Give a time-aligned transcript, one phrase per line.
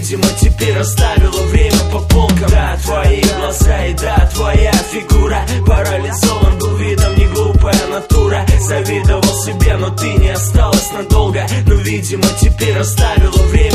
[0.00, 2.48] теперь оставила время по полкам.
[2.50, 5.46] Да, твои глаза и да, твоя фигура.
[5.66, 8.46] Парализован был видом, не глупая натура.
[8.60, 11.46] Завидовал себе, но ты не осталась надолго.
[11.66, 13.73] Но, видимо, теперь оставила время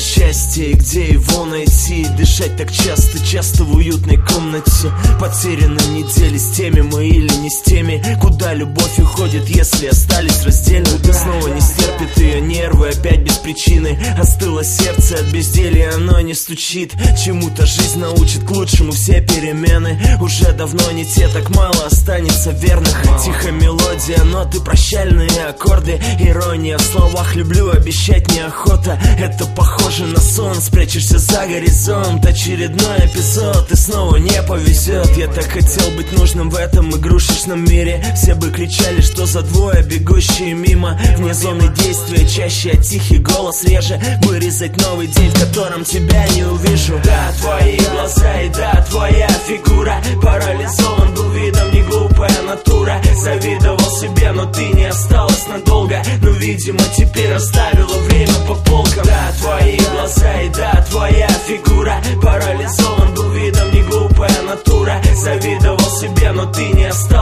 [0.00, 2.06] счастье и где его найти?
[2.16, 4.90] Дышать так часто, часто в уютной комнате.
[5.20, 8.02] Потеряны недели с теми мы или не с теми.
[8.20, 13.98] Куда любовь уходит, если остались раздельны Снова не стерпит ее нервы, опять без причины.
[14.18, 16.94] Остыло сердце от безделья, оно не стучит.
[17.22, 20.00] Чему-то жизнь научит к лучшему все перемены.
[20.20, 22.96] Уже давно не те, так мало останется верных.
[23.22, 26.00] Тихо мелодия, ноты, прощальные аккорды.
[26.20, 28.98] Ирония в словах, люблю обещать неохота.
[29.18, 32.24] Это похоже на сон, спрячешься за горизонт.
[32.24, 35.16] Очередной эпизод, и снова не повезет.
[35.16, 38.02] Я так хотел быть нужным в этом игрушечном мире.
[38.14, 40.98] Все бы кричали, что за двое бегущие мимо.
[41.16, 44.00] Вне зоны действия чаще, а тихий голос реже.
[44.22, 47.00] Вырезать новый день, в котором тебя не увижу.
[47.02, 50.00] Да, твои глаза и да, твоя фигура.
[50.22, 51.82] Парализован был видом, не
[60.42, 63.14] и да, твоя фигура Парализован.
[63.14, 65.00] Был видом, не глупая натура.
[65.14, 67.19] Завидовал себе, но ты не Но,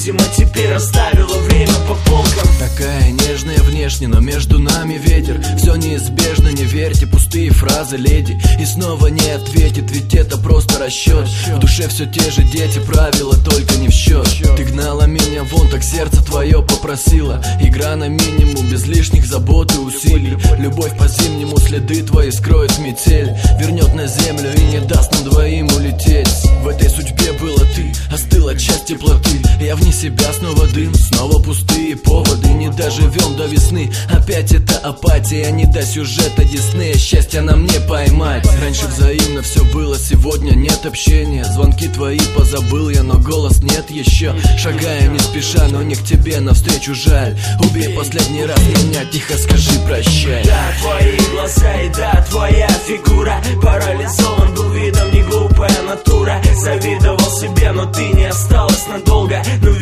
[0.00, 2.48] видимо, теперь оставила время по полкам.
[2.58, 5.42] Такая нежная внешне, но между нами ветер.
[5.58, 8.40] Все неизбежно, не верьте, пустые фразы, леди.
[8.58, 13.36] И снова не ответит, ведь это просто расчет В душе все те же дети, правила
[13.36, 14.26] только не в счет
[14.56, 17.42] Ты гнала меня вон, так сердце твое попросило.
[17.60, 20.38] Игра на минимум, без лишних забот и усилий.
[20.58, 23.34] Любовь по-зимнему, следы твои скроет метель.
[23.58, 26.28] Вернет на землю и не даст нам двоим улететь.
[26.62, 29.29] В этой судьбе было ты, остыла часть теплоты
[29.70, 32.48] Я вне себя, снова дым, снова пустые поводы.
[32.48, 38.44] Не доживем до весны, опять это апатия Не до сюжета Диснея, счастья нам не поймать.
[38.60, 41.44] Раньше взаимно все было, сегодня нет общения.
[41.44, 46.40] Звонки твои позабыл я, но голос нет еще Шагаю не спеша, но не к тебе
[46.40, 47.38] навстречу жаль.
[47.60, 50.42] Убей последний раз меня, тихо скажи прощай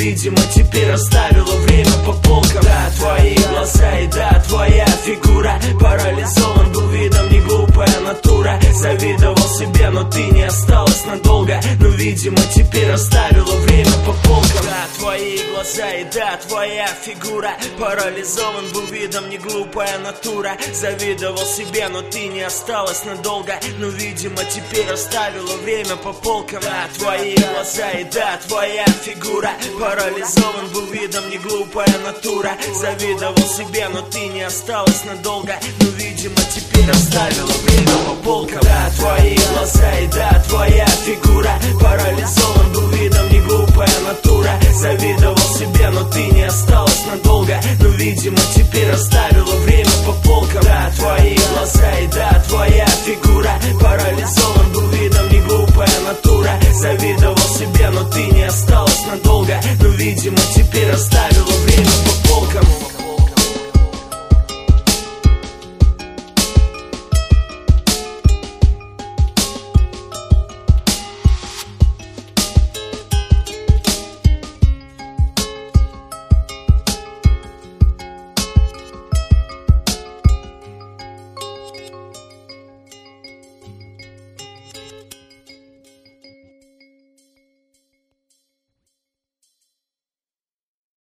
[0.09, 2.63] видимо, теперь оставила время по полкам.
[2.63, 5.61] Да, твои глаза и да, твоя фигура.
[5.81, 8.59] Парализован был видом, не глупая натура.
[8.75, 11.61] Завидовал себе, но ты не осталась надолго.
[11.81, 13.38] Но, видимо, теперь оставила
[16.01, 20.57] и да, твоя фигура Парализован был видом, не глупая натура.
[20.73, 23.55] Завидовал себе, но ты не осталась надолго.
[23.79, 26.61] Но, видимо, теперь оставила время по полкам.
[26.63, 29.51] Да, твои глаза и да, твоя фигура
[29.81, 32.53] Парализован был видом, не глупая натура.
[32.75, 35.55] Завидовал себе, но ты не осталась надолго.
[35.81, 38.61] Но, видимо, теперь оставила время по полкам.
[38.63, 41.28] Да, твои глаза и да, твоя фигура
[50.89, 51.38] That's why.